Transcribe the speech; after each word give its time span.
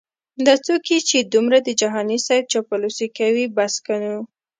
دا 0.45 0.55
څوک 0.65 0.83
یې 0.91 0.99
چې 1.09 1.17
دمره 1.33 1.59
د 1.63 1.69
جهانې 1.81 2.17
صیب 2.27 2.43
چاپلوسې 2.53 3.07
کوي 3.17 3.45
بس 3.55 3.73
که 3.85 3.93
نو 4.03 4.17